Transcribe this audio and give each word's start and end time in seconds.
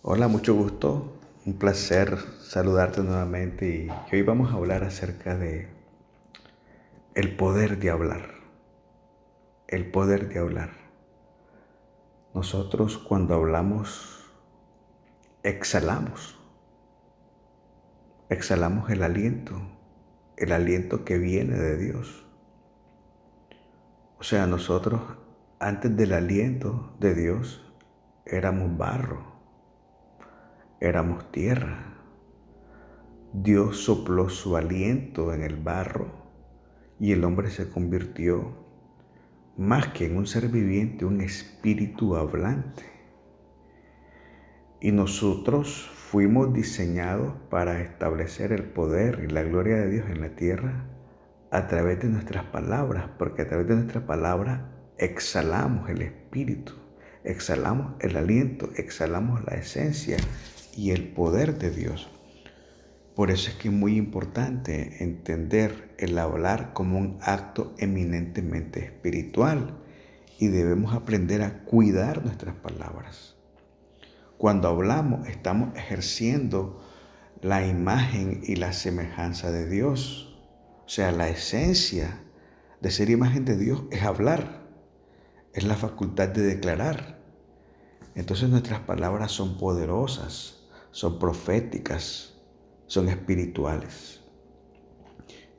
Hola, 0.00 0.28
mucho 0.28 0.54
gusto. 0.54 1.18
Un 1.44 1.54
placer 1.54 2.18
saludarte 2.40 3.02
nuevamente 3.02 3.68
y 3.68 4.14
hoy 4.14 4.22
vamos 4.22 4.52
a 4.52 4.54
hablar 4.54 4.84
acerca 4.84 5.36
de 5.36 5.66
el 7.16 7.34
poder 7.36 7.80
de 7.80 7.90
hablar. 7.90 8.34
El 9.66 9.90
poder 9.90 10.28
de 10.28 10.38
hablar. 10.38 10.70
Nosotros 12.32 12.96
cuando 12.96 13.34
hablamos 13.34 14.24
exhalamos. 15.42 16.38
Exhalamos 18.28 18.90
el 18.90 19.02
aliento, 19.02 19.60
el 20.36 20.52
aliento 20.52 21.04
que 21.04 21.18
viene 21.18 21.56
de 21.56 21.76
Dios. 21.76 22.24
O 24.20 24.22
sea, 24.22 24.46
nosotros 24.46 25.00
antes 25.58 25.96
del 25.96 26.12
aliento 26.12 26.94
de 27.00 27.16
Dios 27.16 27.64
éramos 28.26 28.78
barro 28.78 29.27
éramos 30.80 31.30
tierra. 31.32 31.94
Dios 33.32 33.78
sopló 33.78 34.28
su 34.28 34.56
aliento 34.56 35.34
en 35.34 35.42
el 35.42 35.56
barro 35.56 36.10
y 36.98 37.12
el 37.12 37.24
hombre 37.24 37.50
se 37.50 37.68
convirtió 37.68 38.66
más 39.56 39.88
que 39.88 40.06
en 40.06 40.16
un 40.16 40.26
ser 40.26 40.48
viviente, 40.48 41.04
un 41.04 41.20
espíritu 41.20 42.16
hablante. 42.16 42.84
Y 44.80 44.92
nosotros 44.92 45.90
fuimos 45.92 46.54
diseñados 46.54 47.34
para 47.50 47.80
establecer 47.80 48.52
el 48.52 48.62
poder 48.62 49.24
y 49.28 49.32
la 49.32 49.42
gloria 49.42 49.76
de 49.76 49.90
Dios 49.90 50.08
en 50.08 50.20
la 50.20 50.36
tierra 50.36 50.86
a 51.50 51.66
través 51.66 52.00
de 52.00 52.08
nuestras 52.08 52.44
palabras, 52.44 53.10
porque 53.18 53.42
a 53.42 53.48
través 53.48 53.66
de 53.66 53.74
nuestras 53.74 54.04
palabras 54.04 54.60
exhalamos 54.96 55.88
el 55.90 56.02
espíritu, 56.02 56.74
exhalamos 57.30 57.94
el 58.00 58.16
aliento, 58.16 58.70
exhalamos 58.76 59.44
la 59.44 59.56
esencia 59.56 60.16
y 60.76 60.90
el 60.90 61.08
poder 61.08 61.58
de 61.58 61.70
Dios. 61.70 62.08
Por 63.14 63.30
eso 63.30 63.50
es 63.50 63.56
que 63.56 63.68
es 63.68 63.74
muy 63.74 63.96
importante 63.96 65.02
entender 65.02 65.94
el 65.98 66.18
hablar 66.18 66.72
como 66.72 66.98
un 66.98 67.18
acto 67.20 67.74
eminentemente 67.78 68.84
espiritual 68.84 69.78
y 70.38 70.48
debemos 70.48 70.94
aprender 70.94 71.42
a 71.42 71.64
cuidar 71.64 72.24
nuestras 72.24 72.54
palabras. 72.54 73.36
Cuando 74.36 74.68
hablamos 74.68 75.26
estamos 75.28 75.76
ejerciendo 75.76 76.80
la 77.42 77.66
imagen 77.66 78.40
y 78.44 78.56
la 78.56 78.72
semejanza 78.72 79.50
de 79.50 79.68
Dios. 79.68 80.38
O 80.86 80.88
sea, 80.88 81.12
la 81.12 81.28
esencia 81.28 82.22
de 82.80 82.90
ser 82.90 83.10
imagen 83.10 83.44
de 83.44 83.56
Dios 83.56 83.84
es 83.90 84.02
hablar, 84.02 84.66
es 85.52 85.64
la 85.64 85.76
facultad 85.76 86.28
de 86.28 86.42
declarar. 86.42 87.17
Entonces 88.18 88.48
nuestras 88.48 88.80
palabras 88.80 89.30
son 89.30 89.58
poderosas, 89.58 90.64
son 90.90 91.20
proféticas, 91.20 92.34
son 92.88 93.08
espirituales. 93.08 94.22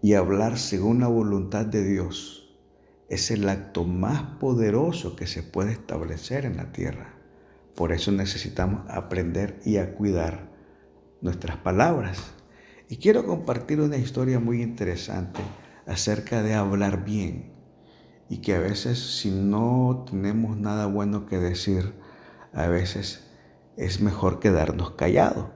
Y 0.02 0.16
hablar 0.16 0.58
según 0.58 1.00
la 1.00 1.08
voluntad 1.08 1.66
de 1.66 1.86
Dios 1.86 2.60
es 3.08 3.32
el 3.32 3.48
acto 3.48 3.86
más 3.86 4.24
poderoso 4.42 5.16
que 5.16 5.26
se 5.26 5.42
puede 5.42 5.72
establecer 5.72 6.44
en 6.44 6.58
la 6.58 6.74
tierra. 6.74 7.18
Por 7.78 7.94
eso 7.94 8.12
necesitamos 8.12 8.82
aprender 8.90 9.62
y 9.64 9.78
a 9.78 9.96
cuidar 9.96 10.52
nuestras 11.22 11.56
palabras. 11.56 12.34
Y 12.90 12.98
quiero 12.98 13.26
compartir 13.26 13.80
una 13.80 13.96
historia 13.96 14.42
muy 14.42 14.62
interesante 14.62 15.40
acerca 15.88 16.44
de 16.44 16.56
hablar 16.56 17.06
bien 17.06 17.54
y 18.28 18.40
que 18.40 18.54
a 18.54 18.60
veces 18.60 19.00
si 19.00 19.32
no 19.32 20.04
tenemos 20.10 20.58
nada 20.58 20.88
bueno 20.88 21.26
que 21.26 21.38
decir, 21.38 21.94
a 22.54 22.68
veces 22.68 23.28
es 23.78 24.02
mejor 24.02 24.40
quedarnos 24.40 24.92
callados. 24.92 25.48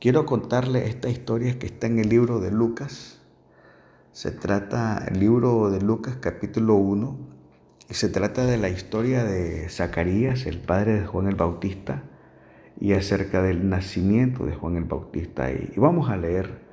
Quiero 0.00 0.26
contarle 0.26 0.86
esta 0.86 1.08
historia 1.08 1.58
que 1.58 1.66
está 1.66 1.86
en 1.86 1.98
el 1.98 2.08
libro 2.08 2.40
de 2.40 2.50
Lucas. 2.50 3.20
Se 4.12 4.30
trata, 4.30 5.04
el 5.08 5.20
libro 5.20 5.70
de 5.70 5.80
Lucas 5.80 6.16
capítulo 6.20 6.74
1, 6.76 7.16
y 7.90 7.94
se 7.94 8.08
trata 8.08 8.44
de 8.46 8.58
la 8.58 8.68
historia 8.68 9.24
de 9.24 9.68
Zacarías, 9.68 10.46
el 10.46 10.58
padre 10.58 11.00
de 11.00 11.06
Juan 11.06 11.26
el 11.26 11.34
Bautista, 11.34 12.04
y 12.80 12.92
acerca 12.92 13.42
del 13.42 13.68
nacimiento 13.68 14.46
de 14.46 14.54
Juan 14.54 14.76
el 14.76 14.84
Bautista. 14.84 15.50
Y 15.50 15.74
vamos 15.76 16.10
a 16.10 16.16
leer 16.16 16.66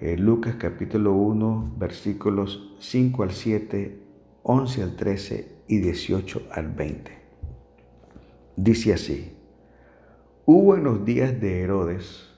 eh, 0.00 0.16
Lucas 0.16 0.56
capítulo 0.58 1.12
1, 1.12 1.74
versículos 1.78 2.74
5 2.80 3.22
al 3.22 3.32
7, 3.32 3.98
11 4.42 4.82
al 4.82 4.96
13 4.96 5.52
y 5.68 5.78
18 5.78 6.42
al 6.50 6.68
20. 6.68 7.21
Dice 8.56 8.92
así. 8.92 9.34
Hubo 10.44 10.76
en 10.76 10.84
los 10.84 11.06
días 11.06 11.40
de 11.40 11.62
Herodes, 11.62 12.28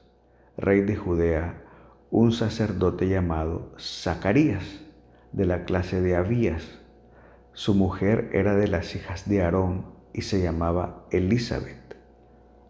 rey 0.57 0.83
de 0.83 0.95
Judea, 0.95 1.65
un 2.13 2.31
sacerdote 2.31 3.09
llamado 3.09 3.73
Zacarías, 3.81 4.81
de 5.33 5.45
la 5.45 5.65
clase 5.65 6.01
de 6.01 6.15
Abías. 6.15 6.79
Su 7.53 7.75
mujer 7.75 8.31
era 8.33 8.55
de 8.55 8.69
las 8.69 8.95
hijas 8.95 9.29
de 9.29 9.43
Aarón 9.43 9.87
y 10.13 10.23
se 10.23 10.41
llamaba 10.41 11.05
Elizabeth. 11.11 11.97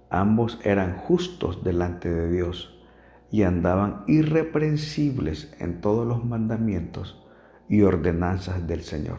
Ambos 0.08 0.58
eran 0.64 0.96
justos 0.96 1.62
delante 1.62 2.08
de 2.08 2.30
Dios 2.30 2.82
y 3.30 3.42
andaban 3.42 4.04
irreprensibles 4.06 5.54
en 5.58 5.82
todos 5.82 6.06
los 6.06 6.24
mandamientos 6.24 7.22
y 7.68 7.82
ordenanzas 7.82 8.66
del 8.66 8.80
Señor. 8.80 9.18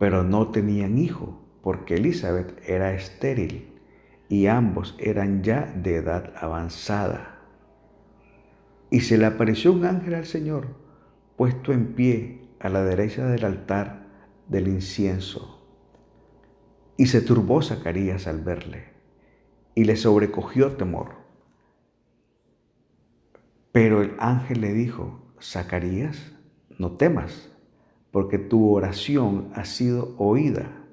Pero 0.00 0.24
no 0.24 0.50
tenían 0.50 0.98
hijo 0.98 1.43
porque 1.64 1.94
Elizabeth 1.94 2.60
era 2.68 2.92
estéril 2.92 3.72
y 4.28 4.48
ambos 4.48 4.94
eran 4.98 5.42
ya 5.42 5.62
de 5.62 5.96
edad 5.96 6.34
avanzada. 6.36 7.40
Y 8.90 9.00
se 9.00 9.16
le 9.16 9.24
apareció 9.24 9.72
un 9.72 9.86
ángel 9.86 10.12
al 10.12 10.26
Señor, 10.26 10.76
puesto 11.36 11.72
en 11.72 11.94
pie 11.94 12.50
a 12.60 12.68
la 12.68 12.84
derecha 12.84 13.26
del 13.26 13.46
altar 13.46 14.06
del 14.46 14.68
incienso. 14.68 15.66
Y 16.98 17.06
se 17.06 17.22
turbó 17.22 17.62
Zacarías 17.62 18.26
al 18.26 18.42
verle, 18.42 18.90
y 19.74 19.84
le 19.84 19.96
sobrecogió 19.96 20.72
temor. 20.72 21.14
Pero 23.72 24.02
el 24.02 24.14
ángel 24.18 24.60
le 24.60 24.74
dijo, 24.74 25.32
Zacarías, 25.40 26.36
no 26.78 26.98
temas, 26.98 27.50
porque 28.10 28.38
tu 28.38 28.70
oración 28.70 29.50
ha 29.54 29.64
sido 29.64 30.14
oída 30.18 30.83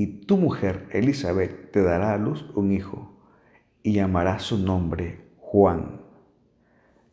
y 0.00 0.06
tu 0.06 0.38
mujer 0.38 0.88
Elizabeth 0.92 1.72
te 1.72 1.82
dará 1.82 2.14
a 2.14 2.16
luz 2.16 2.50
un 2.54 2.72
hijo 2.72 3.20
y 3.82 3.92
llamará 3.92 4.38
su 4.38 4.56
nombre 4.56 5.28
Juan. 5.36 6.00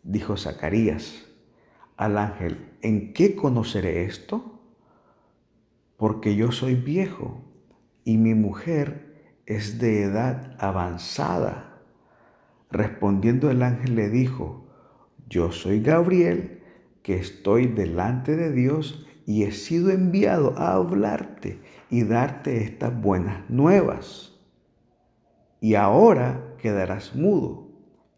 Dijo 0.04 0.38
Zacarías 0.38 1.26
al 1.98 2.18
ángel, 2.18 2.78
¿en 2.82 3.12
qué 3.12 3.36
conoceré 3.36 4.06
esto? 4.06 4.62
Porque 5.98 6.38
yo 6.38 6.54
soy 6.54 6.76
viejo 6.76 7.42
y 8.06 8.16
mi 8.16 8.34
mujer 8.36 9.34
es 9.46 9.80
de 9.80 10.04
edad 10.04 10.56
avanzada. 10.58 11.82
Respondiendo 12.72 13.52
el 13.52 13.64
ángel 13.64 13.96
le 13.96 14.08
dijo, 14.08 14.66
yo 15.28 15.52
soy 15.52 15.82
Gabriel, 15.82 16.64
que 17.04 17.18
estoy 17.18 17.68
delante 17.68 18.38
de 18.38 18.54
Dios 18.54 19.06
y 19.26 19.44
he 19.44 19.52
sido 19.52 19.90
enviado 19.90 20.58
a 20.58 20.76
hablarte 20.76 21.60
y 21.90 22.04
darte 22.04 22.64
estas 22.64 23.00
buenas 23.00 23.50
nuevas. 23.50 24.34
Y 25.60 25.76
ahora 25.76 26.56
quedarás 26.62 27.16
mudo 27.16 27.68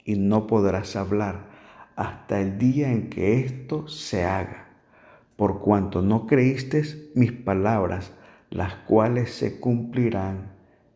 y 0.03 0.15
no 0.15 0.47
podrás 0.47 0.95
hablar 0.95 1.49
hasta 1.95 2.39
el 2.39 2.57
día 2.57 2.91
en 2.91 3.09
que 3.09 3.41
esto 3.41 3.87
se 3.87 4.23
haga, 4.23 4.69
por 5.35 5.59
cuanto 5.59 6.01
no 6.01 6.27
creíste 6.27 7.11
mis 7.13 7.31
palabras, 7.31 8.11
las 8.49 8.73
cuales 8.75 9.33
se 9.33 9.59
cumplirán 9.59 10.53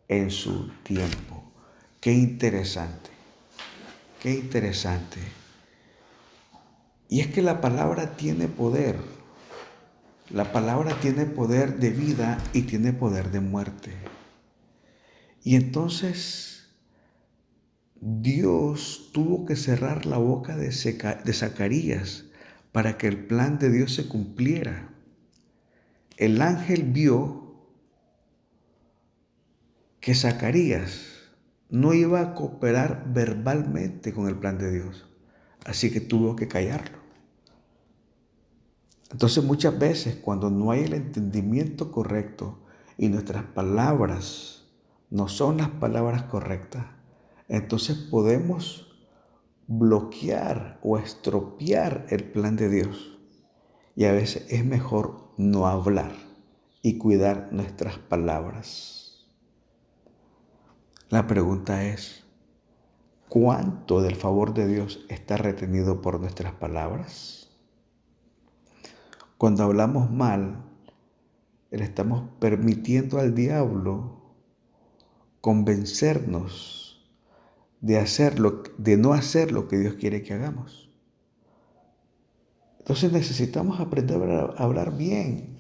en 0.08 0.32
su 0.32 0.72
tiempo. 0.84 1.44
Qué 2.00 2.14
interesante, 2.14 3.10
qué 4.22 4.32
interesante. 4.32 5.20
Y 7.10 7.20
es 7.20 7.28
que 7.28 7.42
la 7.42 7.62
palabra 7.62 8.16
tiene 8.16 8.48
poder. 8.48 8.98
La 10.34 10.52
palabra 10.52 11.00
tiene 11.00 11.28
poder 11.28 11.78
de 11.78 11.92
vida 11.92 12.40
y 12.54 12.64
tiene 12.64 12.92
poder 12.92 13.30
de 13.30 13.40
muerte. 13.40 13.94
Y 15.44 15.56
entonces 15.56 16.70
Dios 18.02 19.12
tuvo 19.14 19.46
que 19.46 19.56
cerrar 19.56 20.08
la 20.08 20.18
boca 20.18 20.58
de, 20.58 20.72
Zacarías 20.72 22.26
para 22.72 22.98
que 22.98 23.08
el 23.08 23.28
plan 23.28 23.60
de 23.60 23.70
Dios 23.70 23.94
se 23.94 24.08
cumpliera. 24.08 24.90
El 26.18 26.42
ángel 26.42 26.82
vio 26.82 27.70
que 30.00 30.16
Zacarías 30.16 31.12
no 31.70 31.94
iba 31.94 32.22
a 32.22 32.34
cooperar 32.34 33.06
verbalmente 33.14 34.16
con 34.16 34.28
el 34.28 34.36
plan 34.40 34.58
de 34.58 34.72
Dios, 34.72 35.08
así 35.64 35.92
que 35.92 36.02
tuvo 36.02 36.36
que 36.36 36.48
callarlo. 36.48 37.03
Entonces 39.14 39.44
muchas 39.44 39.78
veces 39.78 40.16
cuando 40.16 40.50
no 40.50 40.72
hay 40.72 40.86
el 40.86 40.96
entendimiento 40.96 41.92
correcto 41.92 42.58
y 42.98 43.10
nuestras 43.10 43.44
palabras 43.44 44.66
no 45.12 45.28
son 45.28 45.58
las 45.58 45.70
palabras 45.70 46.24
correctas, 46.24 46.88
entonces 47.48 47.96
podemos 47.96 48.92
bloquear 49.68 50.80
o 50.82 50.98
estropear 50.98 52.08
el 52.10 52.24
plan 52.24 52.56
de 52.56 52.70
Dios. 52.70 53.20
Y 53.96 54.06
a 54.06 54.12
veces 54.12 54.48
es 54.50 54.66
mejor 54.66 55.32
no 55.38 55.68
hablar 55.68 56.14
y 56.82 56.98
cuidar 56.98 57.50
nuestras 57.52 58.00
palabras. 58.00 59.28
La 61.10 61.28
pregunta 61.28 61.86
es, 61.86 62.24
¿cuánto 63.30 64.02
del 64.02 64.16
favor 64.16 64.56
de 64.56 64.68
Dios 64.68 65.06
está 65.10 65.38
retenido 65.38 66.02
por 66.02 66.20
nuestras 66.20 66.54
palabras? 66.54 67.43
Cuando 69.44 69.66
hablamos 69.66 70.10
mal, 70.10 70.64
le 71.70 71.84
estamos 71.84 72.30
permitiendo 72.40 73.20
al 73.20 73.36
diablo 73.36 74.38
convencernos 75.42 77.06
de 77.82 78.00
hacerlo, 78.00 78.64
de 78.78 78.96
no 78.96 79.12
hacer 79.12 79.52
lo 79.52 79.68
que 79.68 79.78
Dios 79.78 79.96
quiere 79.96 80.24
que 80.24 80.34
hagamos. 80.34 80.90
Entonces 82.80 83.12
necesitamos 83.12 83.82
aprender 83.82 84.22
a 84.24 84.46
hablar 84.64 84.96
bien, 84.96 85.58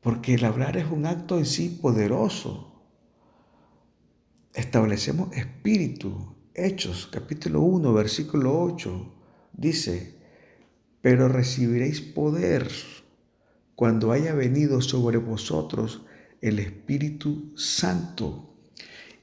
porque 0.00 0.34
el 0.34 0.44
hablar 0.44 0.76
es 0.76 0.88
un 0.92 1.06
acto 1.06 1.38
en 1.38 1.44
sí 1.44 1.76
poderoso. 1.82 2.84
Establecemos 4.54 5.32
espíritu. 5.32 6.36
Hechos, 6.54 7.08
capítulo 7.10 7.62
1, 7.62 7.92
versículo 7.92 8.62
8, 8.62 9.12
dice, 9.54 10.21
pero 11.02 11.28
recibiréis 11.28 12.00
poder 12.00 12.68
cuando 13.74 14.12
haya 14.12 14.32
venido 14.32 14.80
sobre 14.80 15.18
vosotros 15.18 16.06
el 16.40 16.58
Espíritu 16.58 17.52
Santo, 17.56 18.48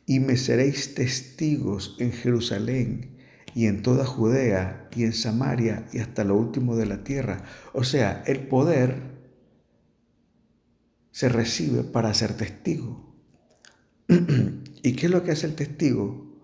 y 0.06 0.20
me 0.20 0.38
seréis 0.38 0.96
testigos 0.96 1.96
en 2.00 2.12
Jerusalén 2.12 3.18
y 3.54 3.68
en 3.68 3.84
toda 3.84 4.06
Judea 4.06 4.90
y 4.96 5.04
en 5.04 5.14
Samaria 5.14 5.88
y 5.94 6.00
hasta 6.00 6.24
lo 6.24 6.36
último 6.36 6.76
de 6.76 6.88
la 6.88 7.04
tierra. 7.04 7.44
O 7.74 7.84
sea, 7.84 8.24
el 8.26 8.48
poder 8.48 9.20
se 11.12 11.30
recibe 11.30 11.84
para 11.84 12.14
ser 12.16 12.36
testigo. 12.36 13.14
¿Y 14.08 14.94
qué 14.94 15.06
es 15.06 15.12
lo 15.12 15.24
que 15.24 15.32
hace 15.32 15.46
el 15.46 15.56
testigo? 15.56 16.40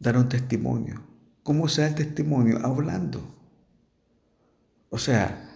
Dar 0.00 0.16
un 0.16 0.28
testimonio. 0.28 1.06
¿Cómo 1.44 1.68
se 1.68 1.82
da 1.82 1.88
el 1.88 1.94
testimonio? 1.94 2.58
Hablando. 2.64 3.43
O 4.94 4.98
sea, 4.98 5.50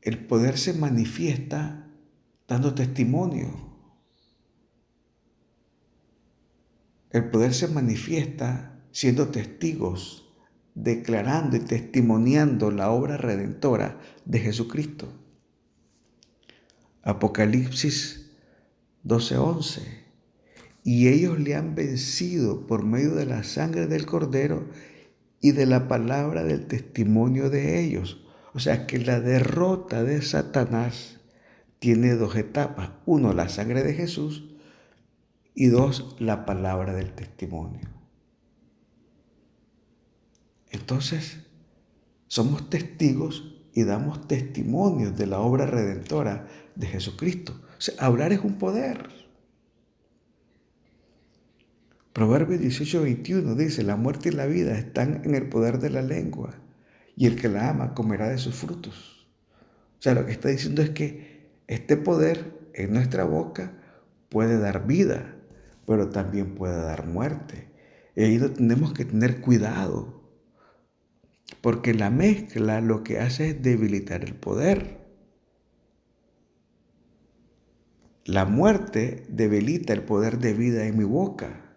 el 0.00 0.24
poder 0.24 0.56
se 0.56 0.72
manifiesta 0.72 1.86
dando 2.48 2.74
testimonio. 2.74 3.50
El 7.10 7.28
poder 7.28 7.52
se 7.52 7.68
manifiesta 7.68 8.80
siendo 8.90 9.28
testigos, 9.28 10.32
declarando 10.74 11.58
y 11.58 11.60
testimoniando 11.60 12.70
la 12.70 12.90
obra 12.90 13.18
redentora 13.18 14.00
de 14.24 14.38
Jesucristo. 14.38 15.12
Apocalipsis 17.02 18.30
12:11. 19.04 19.82
Y 20.84 21.08
ellos 21.08 21.38
le 21.38 21.54
han 21.54 21.74
vencido 21.74 22.66
por 22.66 22.82
medio 22.82 23.14
de 23.14 23.26
la 23.26 23.44
sangre 23.44 23.86
del 23.86 24.06
cordero 24.06 24.70
y 25.38 25.52
de 25.52 25.66
la 25.66 25.86
palabra 25.86 26.44
del 26.44 26.66
testimonio 26.66 27.50
de 27.50 27.84
ellos. 27.84 28.24
O 28.58 28.60
sea 28.60 28.88
que 28.88 28.98
la 28.98 29.20
derrota 29.20 30.02
de 30.02 30.20
Satanás 30.20 31.20
tiene 31.78 32.16
dos 32.16 32.34
etapas. 32.34 32.90
Uno, 33.06 33.32
la 33.32 33.48
sangre 33.48 33.84
de 33.84 33.94
Jesús 33.94 34.48
y 35.54 35.68
dos, 35.68 36.16
la 36.18 36.44
palabra 36.44 36.92
del 36.92 37.12
testimonio. 37.12 37.88
Entonces, 40.72 41.38
somos 42.26 42.68
testigos 42.68 43.62
y 43.74 43.84
damos 43.84 44.26
testimonios 44.26 45.16
de 45.16 45.28
la 45.28 45.38
obra 45.38 45.66
redentora 45.66 46.48
de 46.74 46.88
Jesucristo. 46.88 47.62
hablar 48.00 48.32
es 48.32 48.40
un 48.40 48.58
poder. 48.58 49.08
Proverbio 52.12 52.58
18, 52.58 53.02
21 53.02 53.54
dice, 53.54 53.84
la 53.84 53.94
muerte 53.94 54.30
y 54.30 54.32
la 54.32 54.46
vida 54.46 54.76
están 54.76 55.22
en 55.24 55.36
el 55.36 55.48
poder 55.48 55.78
de 55.78 55.90
la 55.90 56.02
lengua 56.02 56.58
y 57.18 57.26
el 57.26 57.34
que 57.34 57.48
la 57.48 57.70
ama 57.70 57.94
comerá 57.94 58.28
de 58.28 58.38
sus 58.38 58.54
frutos. 58.54 59.28
O 59.98 60.02
sea, 60.02 60.14
lo 60.14 60.24
que 60.24 60.30
está 60.30 60.50
diciendo 60.50 60.82
es 60.82 60.90
que 60.90 61.50
este 61.66 61.96
poder 61.96 62.70
en 62.74 62.92
nuestra 62.92 63.24
boca 63.24 63.72
puede 64.28 64.56
dar 64.56 64.86
vida, 64.86 65.34
pero 65.84 66.10
también 66.10 66.54
puede 66.54 66.76
dar 66.80 67.08
muerte. 67.08 67.72
Y 68.14 68.22
ahí 68.22 68.38
tenemos 68.38 68.92
que 68.92 69.04
tener 69.04 69.40
cuidado, 69.40 70.22
porque 71.60 71.92
la 71.92 72.08
mezcla 72.08 72.80
lo 72.80 73.02
que 73.02 73.18
hace 73.18 73.50
es 73.50 73.62
debilitar 73.62 74.22
el 74.22 74.36
poder. 74.36 75.04
La 78.26 78.44
muerte 78.44 79.26
debilita 79.28 79.92
el 79.92 80.04
poder 80.04 80.38
de 80.38 80.54
vida 80.54 80.86
en 80.86 80.96
mi 80.96 81.04
boca. 81.04 81.74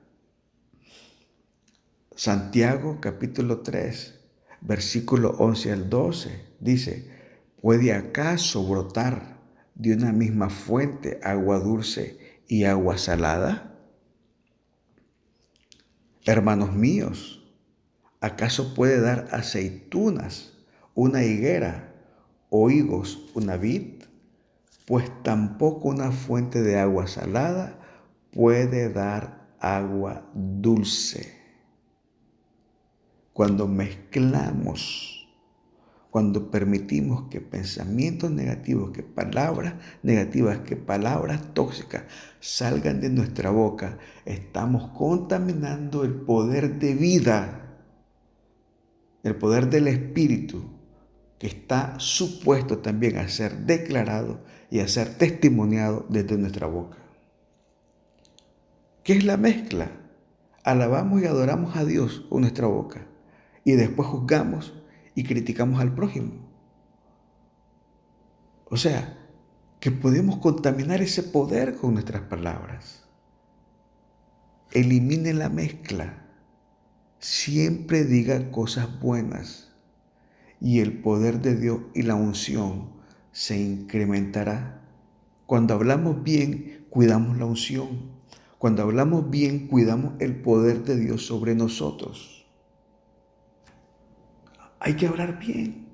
Santiago 2.16 3.00
capítulo 3.02 3.62
3, 3.62 4.21
versículo 4.62 5.32
11 5.32 5.72
al 5.72 5.90
12 5.90 6.46
dice, 6.60 7.10
¿puede 7.62 7.94
acaso 7.94 8.66
brotar 8.66 9.40
de 9.76 9.94
una 9.94 10.12
misma 10.12 10.50
fuente 10.50 11.20
agua 11.24 11.60
dulce 11.60 12.42
y 12.48 12.66
agua 12.66 12.98
salada? 12.98 13.80
Hermanos 16.26 16.74
míos, 16.74 17.44
¿acaso 18.20 18.76
puede 18.76 19.02
dar 19.02 19.28
aceitunas 19.32 20.54
una 20.94 21.24
higuera 21.24 21.96
o 22.50 22.70
higos 22.70 23.26
una 23.34 23.58
vid? 23.58 24.04
Pues 24.86 25.10
tampoco 25.24 25.90
una 25.90 26.12
fuente 26.12 26.62
de 26.62 26.78
agua 26.78 27.08
salada 27.08 27.80
puede 28.32 28.90
dar 28.90 29.56
agua 29.60 30.30
dulce. 30.34 31.41
Cuando 33.42 33.68
mezclamos 33.68 35.28
cuando 36.12 36.52
permitimos 36.52 37.24
que 37.32 37.42
pensamientos 37.42 38.30
negativos, 38.30 38.92
que 38.92 39.02
palabras 39.02 39.74
negativas, 40.04 40.60
que 40.60 40.76
palabras 40.76 41.52
tóxicas 41.56 42.04
salgan 42.40 43.02
de 43.02 43.10
nuestra 43.10 43.50
boca, 43.50 43.98
estamos 44.26 44.92
contaminando 44.96 46.04
el 46.04 46.14
poder 46.14 46.78
de 46.78 46.94
vida, 46.94 47.80
el 49.24 49.36
poder 49.36 49.72
del 49.72 49.88
Espíritu, 49.88 50.64
que 51.40 51.48
está 51.48 52.00
supuesto 52.00 52.78
también 52.78 53.18
a 53.18 53.28
ser 53.28 53.66
declarado 53.66 54.44
y 54.70 54.82
a 54.82 54.88
ser 54.88 55.16
testimoniado 55.16 56.06
desde 56.10 56.38
nuestra 56.38 56.68
boca. 56.68 57.00
¿Qué 59.04 59.14
es 59.14 59.24
la 59.24 59.38
mezcla? 59.38 59.90
Alabamos 60.64 61.24
y 61.24 61.26
adoramos 61.26 61.76
a 61.76 61.86
Dios 61.86 62.24
con 62.30 62.42
nuestra 62.42 62.68
boca 62.68 63.08
y 63.64 63.74
después 63.74 64.08
juzgamos 64.08 64.74
y 65.16 65.24
criticamos 65.24 65.82
al 65.82 65.94
prójimo. 65.94 66.34
O 68.66 68.78
sea, 68.78 69.18
que 69.80 69.92
podemos 69.92 70.38
contaminar 70.38 71.02
ese 71.02 71.24
poder 71.24 71.76
con 71.76 71.94
nuestras 71.94 72.22
palabras. 72.22 73.04
Elimine 74.72 75.34
la 75.34 75.50
mezcla. 75.50 76.26
Siempre 77.20 78.06
diga 78.06 78.52
cosas 78.52 79.00
buenas 79.00 79.72
y 80.62 80.80
el 80.80 81.02
poder 81.02 81.42
de 81.42 81.56
Dios 81.56 81.82
y 81.94 82.04
la 82.04 82.16
unción 82.16 82.92
se 83.32 83.60
incrementará. 83.60 84.82
Cuando 85.48 85.74
hablamos 85.74 86.24
bien, 86.24 86.86
cuidamos 86.90 87.38
la 87.38 87.46
unción. 87.46 88.12
Cuando 88.58 88.84
hablamos 88.84 89.30
bien, 89.30 89.68
cuidamos 89.68 90.14
el 90.20 90.42
poder 90.42 90.84
de 90.84 90.96
Dios 90.96 91.26
sobre 91.26 91.56
nosotros. 91.56 92.41
Hay 94.84 94.96
que 94.96 95.06
hablar 95.06 95.38
bien. 95.38 95.86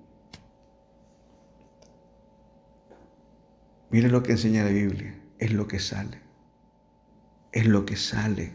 Mire 3.90 4.08
lo 4.08 4.24
que 4.24 4.32
enseña 4.32 4.64
la 4.64 4.70
Biblia. 4.70 5.22
Es 5.40 5.52
lo 5.52 5.68
que 5.68 5.80
sale. 5.80 6.22
Es 7.52 7.66
lo 7.66 7.86
que 7.86 7.98
sale. 7.98 8.54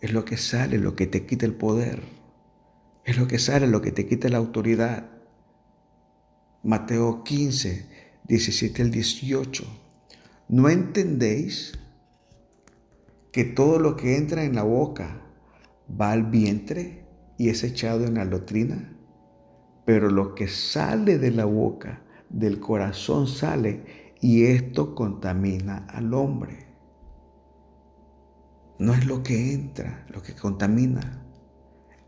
Es 0.00 0.14
lo 0.14 0.24
que 0.24 0.38
sale 0.38 0.78
lo 0.78 0.96
que 0.96 1.06
te 1.06 1.26
quita 1.26 1.44
el 1.44 1.54
poder. 1.54 2.02
Es 3.04 3.18
lo 3.18 3.28
que 3.28 3.38
sale 3.38 3.66
lo 3.66 3.82
que 3.82 3.92
te 3.92 4.06
quita 4.06 4.30
la 4.30 4.38
autoridad. 4.38 5.10
Mateo 6.62 7.22
15, 7.22 8.22
17 8.24 8.82
al 8.82 8.90
18. 8.90 9.64
¿No 10.48 10.70
entendéis 10.70 11.78
que 13.32 13.44
todo 13.44 13.78
lo 13.80 13.96
que 13.96 14.16
entra 14.16 14.44
en 14.44 14.54
la 14.54 14.62
boca 14.62 15.20
va 15.88 16.12
al 16.12 16.24
vientre 16.24 17.04
y 17.36 17.50
es 17.50 17.64
echado 17.64 18.06
en 18.06 18.14
la 18.14 18.24
lotrina? 18.24 18.95
Pero 19.86 20.10
lo 20.10 20.34
que 20.34 20.48
sale 20.48 21.16
de 21.16 21.30
la 21.30 21.46
boca, 21.46 22.02
del 22.28 22.58
corazón 22.60 23.28
sale 23.28 24.12
y 24.20 24.44
esto 24.44 24.94
contamina 24.94 25.86
al 25.88 26.12
hombre. 26.12 26.66
no 28.78 28.92
es 28.92 29.06
lo 29.06 29.22
que 29.22 29.54
entra, 29.54 30.04
lo 30.10 30.22
que 30.22 30.34
contamina, 30.34 31.24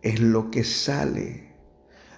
es 0.03 0.21
lo 0.21 0.51
que 0.51 0.65
sale. 0.65 1.55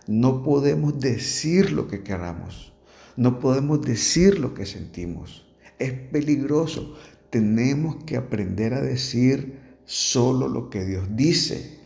No 0.09 0.43
podemos 0.43 0.99
decir 0.99 1.71
lo 1.71 1.87
que 1.87 2.03
queramos, 2.03 2.73
no 3.17 3.39
podemos 3.39 3.83
decir 3.83 4.41
lo 4.41 4.55
que 4.55 4.67
sentimos. 4.67 5.47
Es 5.79 5.93
peligroso. 5.93 6.97
Tenemos 7.31 8.03
que 8.05 8.17
aprender 8.17 8.75
a 8.75 8.81
decir 8.81 9.79
solo 9.85 10.49
lo 10.49 10.69
que 10.69 10.85
Dios 10.85 11.07
dice. 11.11 11.80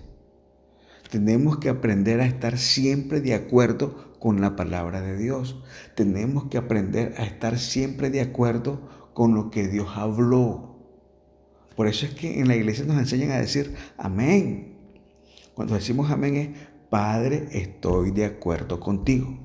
Tenemos 1.11 1.59
que 1.59 1.69
aprender 1.69 2.21
a 2.21 2.27
estar 2.27 2.59
siempre 2.59 3.21
de 3.21 3.35
acuerdo 3.35 4.15
con 4.19 4.41
la 4.41 4.57
palabra 4.57 5.01
de 5.01 5.17
Dios. 5.17 5.63
Tenemos 5.95 6.45
que 6.45 6.59
aprender 6.59 7.15
a 7.19 7.25
estar 7.25 7.59
siempre 7.59 8.11
de 8.11 8.21
acuerdo 8.21 8.89
con 9.13 9.35
lo 9.35 9.51
que 9.51 9.69
Dios 9.69 9.89
habló. 9.95 10.75
Por 11.77 11.89
eso 11.89 12.07
es 12.07 12.15
que 12.15 12.41
en 12.41 12.49
la 12.49 12.57
iglesia 12.57 12.85
nos 12.85 12.99
enseñan 12.99 13.31
a 13.33 13.39
decir 13.39 13.75
amén. 13.97 14.79
Cuando 15.55 15.75
decimos 15.75 16.11
amén 16.11 16.37
es, 16.37 16.49
Padre, 16.91 17.49
estoy 17.53 18.11
de 18.13 18.25
acuerdo 18.25 18.81
contigo. 18.81 19.39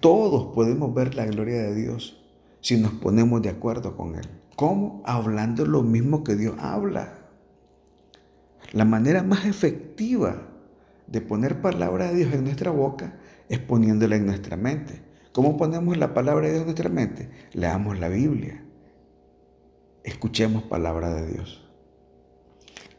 Todos 0.00 0.54
podemos 0.54 0.94
ver 0.94 1.14
la 1.14 1.26
gloria 1.26 1.62
de 1.62 1.74
Dios 1.74 2.22
si 2.60 2.76
nos 2.76 2.92
ponemos 2.92 3.42
de 3.42 3.50
acuerdo 3.50 3.96
con 3.96 4.14
Él. 4.14 4.28
¿Cómo? 4.56 5.02
Hablando 5.06 5.64
lo 5.66 5.82
mismo 5.82 6.24
que 6.24 6.36
Dios 6.36 6.54
habla. 6.58 7.19
La 8.72 8.84
manera 8.84 9.22
más 9.22 9.44
efectiva 9.46 10.48
de 11.06 11.20
poner 11.20 11.60
palabra 11.60 12.08
de 12.08 12.16
Dios 12.16 12.32
en 12.34 12.44
nuestra 12.44 12.70
boca 12.70 13.18
es 13.48 13.58
poniéndola 13.58 14.16
en 14.16 14.26
nuestra 14.26 14.56
mente. 14.56 15.02
¿Cómo 15.32 15.56
ponemos 15.56 15.96
la 15.96 16.14
palabra 16.14 16.46
de 16.46 16.52
Dios 16.52 16.60
en 16.62 16.66
nuestra 16.66 16.88
mente? 16.88 17.30
Leamos 17.52 17.98
la 17.98 18.08
Biblia 18.08 18.64
escuchemos 20.04 20.62
palabra 20.64 21.14
de 21.14 21.32
Dios. 21.32 21.66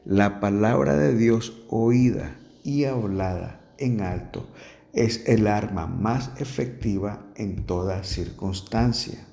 La 0.05 0.39
palabra 0.39 0.97
de 0.97 1.15
Dios 1.15 1.63
oída 1.69 2.35
y 2.63 2.85
hablada 2.85 3.61
en 3.77 4.01
alto 4.01 4.47
es 4.93 5.27
el 5.27 5.47
arma 5.47 5.87
más 5.87 6.31
efectiva 6.37 7.25
en 7.35 7.65
toda 7.65 8.03
circunstancia. 8.03 9.25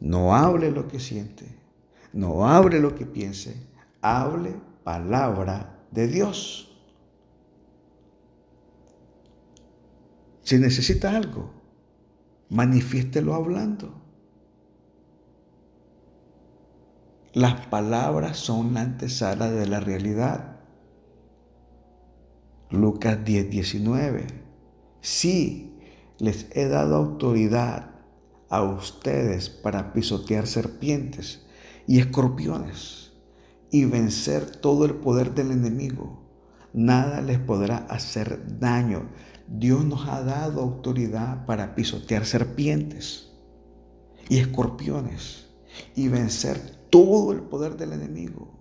No 0.00 0.34
hable 0.34 0.70
lo 0.70 0.88
que 0.88 1.00
siente, 1.00 1.46
no 2.12 2.48
hable 2.48 2.80
lo 2.80 2.94
que 2.94 3.06
piense, 3.06 3.56
hable 4.00 4.54
palabra 4.88 5.84
de 5.90 6.08
Dios. 6.08 6.74
Si 10.42 10.56
necesita 10.56 11.14
algo, 11.14 11.52
manifiéstelo 12.48 13.34
hablando. 13.34 14.00
Las 17.34 17.66
palabras 17.66 18.38
son 18.38 18.72
la 18.72 18.80
antesala 18.80 19.50
de 19.50 19.66
la 19.66 19.78
realidad. 19.78 20.56
Lucas 22.70 23.22
10, 23.22 23.50
19. 23.50 24.26
Sí, 25.02 25.78
les 26.18 26.46
he 26.56 26.66
dado 26.66 26.96
autoridad 26.96 27.90
a 28.48 28.62
ustedes 28.62 29.50
para 29.50 29.92
pisotear 29.92 30.46
serpientes 30.46 31.46
y 31.86 31.98
escorpiones 31.98 33.07
y 33.70 33.84
vencer 33.84 34.46
todo 34.56 34.84
el 34.84 34.94
poder 34.94 35.34
del 35.34 35.50
enemigo. 35.50 36.22
Nada 36.72 37.20
les 37.20 37.38
podrá 37.38 37.78
hacer 37.78 38.58
daño. 38.58 39.08
Dios 39.46 39.84
nos 39.84 40.06
ha 40.08 40.22
dado 40.22 40.60
autoridad 40.60 41.46
para 41.46 41.74
pisotear 41.74 42.24
serpientes 42.26 43.32
y 44.28 44.38
escorpiones 44.38 45.46
y 45.94 46.08
vencer 46.08 46.58
todo 46.90 47.32
el 47.32 47.40
poder 47.40 47.76
del 47.76 47.92
enemigo. 47.92 48.58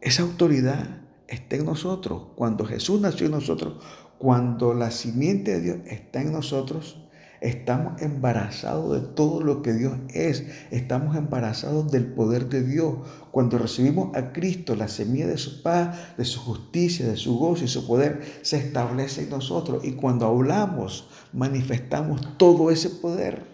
Esa 0.00 0.22
autoridad 0.22 1.02
está 1.28 1.56
en 1.56 1.64
nosotros. 1.64 2.28
Cuando 2.36 2.64
Jesús 2.64 3.00
nació 3.00 3.26
en 3.26 3.32
nosotros, 3.32 3.82
cuando 4.18 4.74
la 4.74 4.90
simiente 4.90 5.52
de 5.52 5.60
Dios 5.60 5.78
está 5.86 6.20
en 6.20 6.32
nosotros, 6.32 7.03
estamos 7.44 8.00
embarazados 8.00 9.02
de 9.02 9.06
todo 9.06 9.42
lo 9.42 9.60
que 9.60 9.74
Dios 9.74 9.92
es. 10.08 10.44
Estamos 10.70 11.14
embarazados 11.14 11.92
del 11.92 12.06
poder 12.06 12.48
de 12.48 12.62
Dios. 12.62 12.96
Cuando 13.30 13.58
recibimos 13.58 14.16
a 14.16 14.32
Cristo, 14.32 14.74
la 14.74 14.88
semilla 14.88 15.26
de 15.26 15.36
su 15.36 15.62
paz, 15.62 16.16
de 16.16 16.24
su 16.24 16.40
justicia, 16.40 17.06
de 17.06 17.16
su 17.16 17.38
gozo 17.38 17.64
y 17.64 17.68
su 17.68 17.86
poder, 17.86 18.22
se 18.40 18.56
establece 18.56 19.24
en 19.24 19.30
nosotros. 19.30 19.84
Y 19.84 19.92
cuando 19.92 20.26
hablamos, 20.26 21.10
manifestamos 21.34 22.38
todo 22.38 22.70
ese 22.70 22.88
poder. 22.88 23.44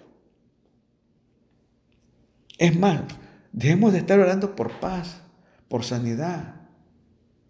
Es 2.58 2.78
más, 2.78 3.02
dejemos 3.52 3.92
de 3.92 3.98
estar 3.98 4.20
orando 4.20 4.54
por 4.54 4.78
paz, 4.78 5.20
por 5.68 5.82
sanidad, 5.82 6.59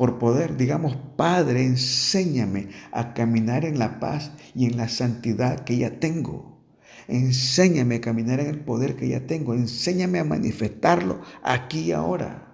por 0.00 0.19
poder. 0.19 0.57
Digamos, 0.57 0.97
Padre, 1.19 1.62
enséñame 1.62 2.71
a 2.90 3.12
caminar 3.12 3.66
en 3.66 3.78
la 3.78 4.00
paz 4.00 4.33
y 4.54 4.64
en 4.64 4.78
la 4.78 4.88
santidad 4.88 5.61
que 5.64 5.76
ya 5.76 6.00
tengo. 6.00 6.59
Enséñame 7.07 7.97
a 7.97 8.00
caminar 8.00 8.40
en 8.40 8.47
el 8.47 8.61
poder 8.61 8.97
que 8.97 9.09
ya 9.09 9.26
tengo. 9.26 9.52
Enséñame 9.52 10.19
a 10.19 10.25
manifestarlo 10.25 11.21
aquí 11.42 11.80
y 11.80 11.92
ahora. 11.92 12.50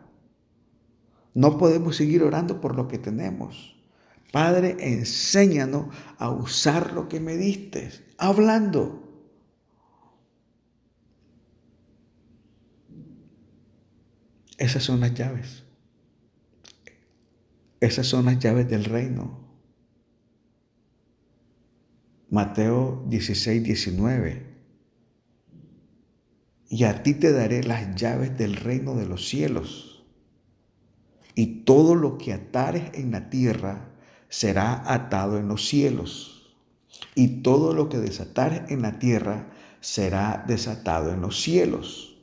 No 1.34 1.56
podemos 1.56 1.94
seguir 1.94 2.24
orando 2.24 2.60
por 2.60 2.74
lo 2.74 2.88
que 2.88 2.98
tenemos. 2.98 3.76
Padre, 4.32 4.76
enséñanos 4.80 5.94
a 6.18 6.30
usar 6.30 6.94
lo 6.94 7.08
que 7.08 7.20
me 7.20 7.36
diste, 7.36 7.92
hablando. 8.18 9.04
Esas 14.58 14.82
son 14.82 14.98
las 14.98 15.14
llaves. 15.14 15.65
Esas 17.80 18.06
son 18.06 18.24
las 18.24 18.38
llaves 18.38 18.68
del 18.68 18.84
reino. 18.84 19.46
Mateo 22.30 23.04
16, 23.08 23.62
19. 23.62 24.46
Y 26.68 26.84
a 26.84 27.02
ti 27.02 27.14
te 27.14 27.32
daré 27.32 27.62
las 27.62 27.94
llaves 27.94 28.36
del 28.36 28.56
reino 28.56 28.94
de 28.94 29.06
los 29.06 29.28
cielos. 29.28 30.04
Y 31.34 31.64
todo 31.64 31.94
lo 31.94 32.18
que 32.18 32.32
atares 32.32 32.90
en 32.94 33.10
la 33.10 33.30
tierra 33.30 33.90
será 34.28 34.92
atado 34.92 35.38
en 35.38 35.48
los 35.48 35.66
cielos. 35.66 36.56
Y 37.14 37.42
todo 37.42 37.74
lo 37.74 37.88
que 37.88 37.98
desatares 37.98 38.62
en 38.70 38.82
la 38.82 38.98
tierra 38.98 39.50
será 39.80 40.44
desatado 40.46 41.12
en 41.12 41.20
los 41.20 41.40
cielos. 41.40 42.18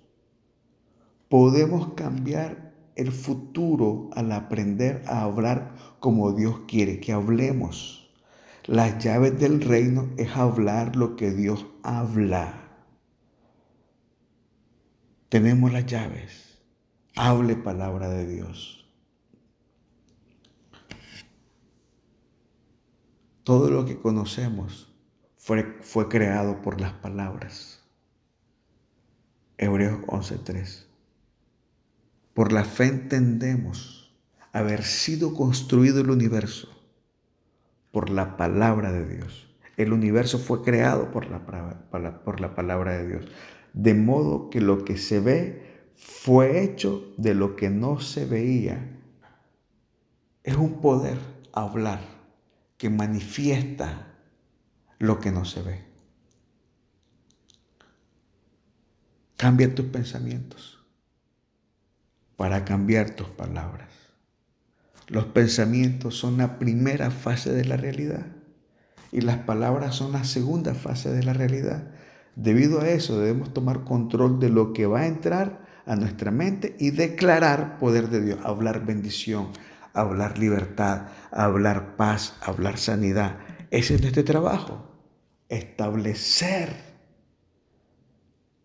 Podemos 1.29 1.93
cambiar 1.93 2.62
el 2.95 3.11
futuro 3.11 4.09
al 4.13 4.31
aprender 4.31 5.03
a 5.07 5.23
hablar 5.23 5.75
como 5.99 6.31
Dios 6.33 6.61
quiere 6.67 6.99
que 6.99 7.13
hablemos. 7.13 8.11
Las 8.65 9.03
llaves 9.03 9.39
del 9.39 9.61
reino 9.61 10.09
es 10.17 10.35
hablar 10.35 10.95
lo 10.95 11.15
que 11.15 11.31
Dios 11.31 11.65
habla. 11.83 12.69
Tenemos 15.29 15.73
las 15.73 15.85
llaves. 15.85 16.61
Hable 17.15 17.55
palabra 17.55 18.09
de 18.09 18.25
Dios. 18.25 18.87
Todo 23.43 23.69
lo 23.69 23.85
que 23.85 23.99
conocemos 23.99 24.93
fue, 25.35 25.77
fue 25.81 26.07
creado 26.07 26.61
por 26.61 26.79
las 26.79 26.93
palabras. 26.93 27.83
Hebreos 29.57 29.99
11.3. 30.07 30.92
Por 32.33 32.51
la 32.51 32.65
fe 32.65 32.85
entendemos 32.85 34.11
haber 34.51 34.83
sido 34.83 35.33
construido 35.33 36.01
el 36.01 36.09
universo 36.09 36.69
por 37.91 38.09
la 38.09 38.37
palabra 38.37 38.91
de 38.91 39.07
Dios. 39.07 39.47
El 39.77 39.93
universo 39.93 40.39
fue 40.39 40.63
creado 40.63 41.11
por 41.11 41.27
la, 41.29 41.45
palabra 42.55 42.97
de 42.97 43.07
Dios. 43.07 43.25
De 43.73 43.93
modo 43.93 44.49
que 44.49 44.61
lo 44.61 44.83
que 44.83 44.97
se 44.97 45.19
ve 45.19 45.91
fue 45.95 46.63
hecho 46.63 47.13
de 47.17 47.35
lo 47.35 47.55
que 47.55 47.69
no 47.69 47.99
se 47.99 48.25
veía. 48.25 48.99
Es 50.43 50.55
un 50.55 50.81
poder 50.81 51.17
hablar 51.51 52.01
que 52.77 52.89
manifiesta 52.89 54.15
lo 54.97 55.19
que 55.19 55.31
no 55.31 55.45
se 55.45 55.61
ve. 55.61 55.83
Cambia 59.37 59.73
tus 59.73 59.85
pensamientos 59.85 60.82
para 62.43 62.65
cambiar 62.65 63.11
tus 63.11 63.29
palabras. 63.29 63.87
Los 65.07 65.23
pensamientos 65.23 66.17
son 66.17 66.39
la 66.39 66.59
primera 66.59 67.09
fase 67.09 67.53
de 67.53 67.63
la 67.63 67.77
realidad 67.77 68.25
y 69.13 69.21
las 69.21 69.37
palabras 69.37 69.95
son 69.95 70.11
la 70.11 70.25
segunda 70.25 70.73
fase 70.73 71.09
de 71.13 71.23
la 71.23 71.31
realidad. 71.31 71.87
Debido 72.35 72.81
a 72.81 72.89
eso 72.89 73.17
debemos 73.17 73.53
tomar 73.53 73.85
control 73.85 74.41
de 74.41 74.49
lo 74.49 74.73
que 74.73 74.87
va 74.87 74.99
a 74.99 75.07
entrar 75.07 75.65
a 75.85 75.95
nuestra 75.95 76.31
mente 76.31 76.75
y 76.79 76.91
declarar 76.91 77.79
poder 77.79 78.09
de 78.09 78.19
Dios, 78.19 78.39
hablar 78.43 78.85
bendición, 78.85 79.47
hablar 79.93 80.37
libertad, 80.37 81.03
hablar 81.31 81.95
paz, 81.95 82.35
hablar 82.41 82.77
sanidad. 82.77 83.37
Ese 83.71 83.95
es 83.95 84.01
nuestro 84.01 84.25
trabajo, 84.25 84.99
establecer 85.47 86.75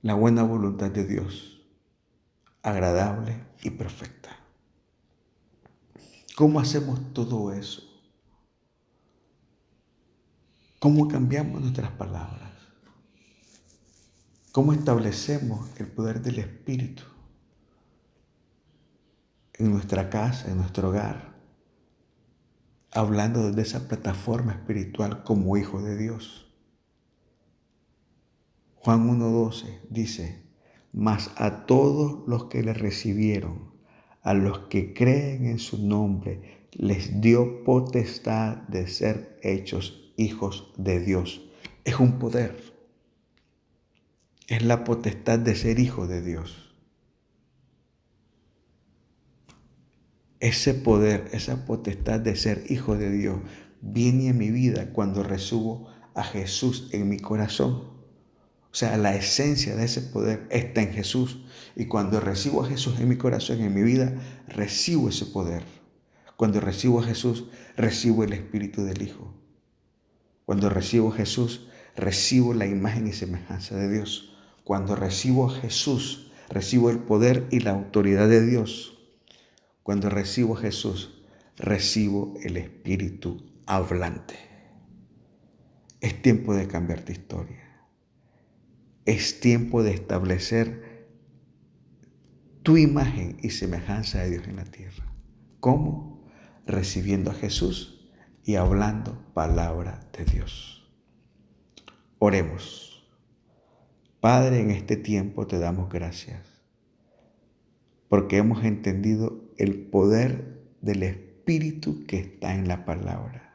la 0.03 0.15
buena 0.15 0.43
voluntad 0.43 0.91
de 0.91 1.05
Dios, 1.05 1.58
agradable 2.69 3.45
y 3.63 3.71
perfecta. 3.71 4.31
¿Cómo 6.37 6.61
hacemos 6.61 7.13
todo 7.13 7.53
eso? 7.53 7.83
¿Cómo 10.79 11.09
cambiamos 11.09 11.61
nuestras 11.61 11.91
palabras? 11.91 12.53
¿Cómo 14.53 14.73
establecemos 14.73 15.69
el 15.79 15.89
poder 15.89 16.23
del 16.23 16.39
Espíritu 16.39 17.03
en 19.55 19.73
nuestra 19.73 20.09
casa, 20.09 20.51
en 20.51 20.59
nuestro 20.59 20.91
hogar? 20.91 21.37
Hablando 22.93 23.51
de 23.51 23.63
esa 23.63 23.89
plataforma 23.89 24.53
espiritual 24.53 25.25
como 25.25 25.57
hijo 25.57 25.83
de 25.83 25.97
Dios. 25.97 26.47
Juan 28.77 29.09
1.12 29.09 29.81
dice, 29.91 30.48
mas 30.93 31.31
a 31.37 31.67
todos 31.67 32.27
los 32.27 32.45
que 32.45 32.63
le 32.63 32.75
recibieron, 32.75 33.71
a 34.23 34.35
los 34.35 34.61
que 34.69 34.95
creen 34.95 35.47
en 35.47 35.59
su 35.59 35.85
nombre, 35.87 36.67
les 36.73 37.21
dio 37.21 37.65
potestad 37.65 38.57
de 38.69 38.87
ser 38.89 39.39
hechos 39.43 40.13
hijos 40.17 40.73
de 40.77 41.01
Dios. 41.01 41.49
Es 41.85 41.99
un 41.99 42.19
poder. 42.19 42.75
Es 44.47 44.63
la 44.63 44.85
potestad 44.85 45.39
de 45.39 45.55
ser 45.55 45.79
hijo 45.79 46.07
de 46.07 46.23
Dios. 46.23 46.75
Ese 50.41 50.75
poder, 50.75 51.29
esa 51.33 51.67
potestad 51.67 52.21
de 52.21 52.37
ser 52.37 52.65
hijo 52.71 52.97
de 52.97 53.11
Dios 53.11 53.41
viene 53.81 54.29
en 54.29 54.39
mi 54.39 54.51
vida 54.51 54.93
cuando 54.93 55.23
recibo 55.23 55.89
a 56.15 56.23
Jesús 56.23 56.91
en 56.93 57.09
mi 57.09 57.19
corazón. 57.19 57.98
O 58.71 58.75
sea, 58.75 58.97
la 58.97 59.17
esencia 59.17 59.75
de 59.75 59.85
ese 59.85 60.03
poder 60.03 60.47
está 60.51 60.83
en 60.83 60.93
Jesús. 60.93 61.39
Y 61.75 61.87
cuando 61.87 62.21
recibo 62.21 62.65
a 62.65 62.69
Jesús 62.69 63.01
en 63.01 63.09
mi 63.09 63.17
corazón, 63.17 63.61
en 63.61 63.75
mi 63.75 63.83
vida, 63.83 64.15
recibo 64.47 65.09
ese 65.09 65.27
poder. 65.27 65.63
Cuando 66.37 66.61
recibo 66.61 67.01
a 67.01 67.05
Jesús, 67.05 67.47
recibo 67.77 68.25
el 68.25 68.33
Espíritu 68.33 68.85
del 68.85 69.03
Hijo. 69.03 69.35
Cuando 70.45 70.69
recibo 70.69 71.13
a 71.13 71.17
Jesús, 71.17 71.69
recibo 71.97 72.55
la 72.55 72.67
imagen 72.67 73.07
y 73.07 73.13
semejanza 73.13 73.77
de 73.77 73.91
Dios. 73.91 74.37
Cuando 74.65 74.95
recibo 74.95 75.49
a 75.49 75.51
Jesús, 75.51 76.31
recibo 76.49 76.91
el 76.91 76.99
poder 76.99 77.47
y 77.51 77.61
la 77.61 77.73
autoridad 77.73 78.29
de 78.29 78.47
Dios. 78.47 78.99
Cuando 79.83 80.11
recibo 80.11 80.57
a 80.57 80.61
Jesús, 80.61 81.23
recibo 81.57 82.35
el 82.43 82.57
Espíritu 82.57 83.45
hablante. 83.67 84.37
Es 86.01 86.23
tiempo 86.23 86.55
de 86.55 86.69
cambiar 86.69 87.01
tu 87.01 87.13
historia. 87.13 87.68
Es 89.09 89.41
tiempo 89.41 89.83
de 89.83 89.93
establecer 89.93 91.09
tu 92.63 92.77
imagen 92.77 93.39
y 93.41 93.49
semejanza 93.49 94.19
de 94.19 94.33
Dios 94.33 94.47
en 94.49 94.57
la 94.57 94.67
tierra. 94.67 95.11
¿Cómo? 95.61 96.27
Recibiendo 96.67 97.31
a 97.31 97.35
Jesús 97.35 98.07
y 98.45 98.57
hablando 98.57 99.25
palabra 99.33 100.07
de 100.13 100.27
Dios. 100.27 100.93
Oremos. 102.19 103.09
Padre, 104.21 104.61
en 104.61 104.73
este 104.73 104.99
tiempo 104.99 105.47
te 105.47 105.59
damos 105.59 105.89
gracias 105.89 106.43
porque 108.11 108.37
hemos 108.37 108.63
entendido 108.63 109.43
el 109.57 109.87
poder 109.87 110.67
del 110.83 111.03
Espíritu 111.03 112.05
que 112.07 112.19
está 112.19 112.55
en 112.55 112.69
la 112.69 112.85
palabra 112.85 113.49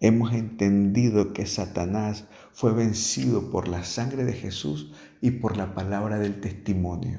hemos 0.00 0.32
entendido 0.32 1.32
que 1.32 1.46
Satanás 1.46 2.26
fue 2.56 2.72
vencido 2.72 3.50
por 3.50 3.68
la 3.68 3.84
sangre 3.84 4.24
de 4.24 4.32
Jesús 4.32 4.90
y 5.20 5.32
por 5.32 5.58
la 5.58 5.74
palabra 5.74 6.18
del 6.18 6.40
testimonio. 6.40 7.18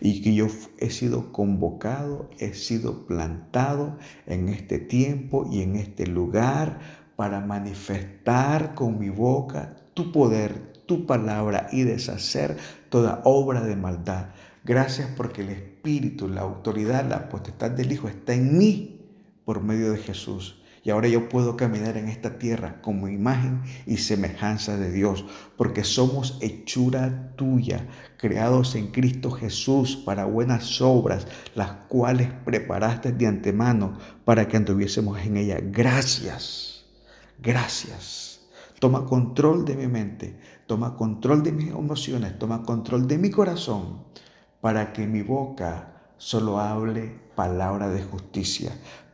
Y 0.00 0.22
que 0.22 0.34
yo 0.34 0.48
he 0.78 0.90
sido 0.90 1.30
convocado, 1.30 2.28
he 2.40 2.52
sido 2.52 3.06
plantado 3.06 3.96
en 4.26 4.48
este 4.48 4.80
tiempo 4.80 5.48
y 5.48 5.62
en 5.62 5.76
este 5.76 6.08
lugar 6.08 6.80
para 7.14 7.38
manifestar 7.38 8.74
con 8.74 8.98
mi 8.98 9.08
boca 9.08 9.76
tu 9.94 10.10
poder, 10.10 10.72
tu 10.86 11.06
palabra 11.06 11.68
y 11.70 11.82
deshacer 11.82 12.56
toda 12.88 13.20
obra 13.22 13.62
de 13.62 13.76
maldad. 13.76 14.30
Gracias 14.64 15.08
porque 15.16 15.42
el 15.42 15.50
Espíritu, 15.50 16.26
la 16.26 16.40
autoridad, 16.40 17.08
la 17.08 17.28
potestad 17.28 17.70
del 17.70 17.92
Hijo 17.92 18.08
está 18.08 18.34
en 18.34 18.58
mí 18.58 19.00
por 19.44 19.62
medio 19.62 19.92
de 19.92 19.98
Jesús. 19.98 20.60
Y 20.84 20.90
ahora 20.90 21.06
yo 21.06 21.28
puedo 21.28 21.56
caminar 21.56 21.96
en 21.96 22.08
esta 22.08 22.38
tierra 22.38 22.80
como 22.82 23.06
imagen 23.08 23.62
y 23.86 23.98
semejanza 23.98 24.76
de 24.76 24.90
Dios, 24.90 25.24
porque 25.56 25.84
somos 25.84 26.38
hechura 26.40 27.34
tuya, 27.36 27.86
creados 28.18 28.74
en 28.74 28.88
Cristo 28.88 29.30
Jesús 29.30 29.96
para 29.96 30.24
buenas 30.24 30.80
obras, 30.80 31.28
las 31.54 31.70
cuales 31.88 32.28
preparaste 32.44 33.12
de 33.12 33.28
antemano 33.28 33.96
para 34.24 34.48
que 34.48 34.56
anduviésemos 34.56 35.20
en 35.20 35.36
ella. 35.36 35.58
Gracias, 35.62 36.84
gracias. 37.38 38.40
Toma 38.80 39.06
control 39.06 39.64
de 39.64 39.76
mi 39.76 39.86
mente, 39.86 40.36
toma 40.66 40.96
control 40.96 41.44
de 41.44 41.52
mis 41.52 41.68
emociones, 41.68 42.36
toma 42.40 42.64
control 42.64 43.06
de 43.06 43.18
mi 43.18 43.30
corazón, 43.30 44.02
para 44.60 44.92
que 44.92 45.06
mi 45.06 45.22
boca 45.22 46.02
solo 46.16 46.58
hable 46.58 47.20
palabra 47.36 47.88
de 47.88 48.02
justicia, 48.02 48.72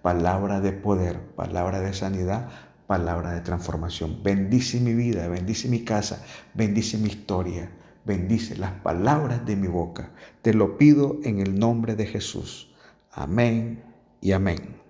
palabra 0.08 0.62
de 0.62 0.72
poder, 0.72 1.20
palabra 1.36 1.80
de 1.80 1.92
sanidad, 1.92 2.48
palabra 2.86 3.34
de 3.34 3.42
transformación. 3.42 4.22
Bendice 4.22 4.80
mi 4.80 4.94
vida, 4.94 5.28
bendice 5.28 5.68
mi 5.68 5.84
casa, 5.84 6.24
bendice 6.54 6.96
mi 6.96 7.08
historia, 7.08 7.70
bendice 8.06 8.56
las 8.56 8.72
palabras 8.72 9.44
de 9.44 9.54
mi 9.54 9.68
boca. 9.68 10.08
Te 10.40 10.54
lo 10.54 10.78
pido 10.78 11.18
en 11.24 11.40
el 11.40 11.58
nombre 11.58 11.94
de 11.94 12.06
Jesús. 12.06 12.74
Amén 13.12 13.82
y 14.22 14.32
amén. 14.32 14.87